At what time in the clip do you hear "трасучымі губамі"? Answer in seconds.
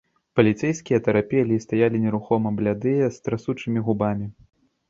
3.29-4.25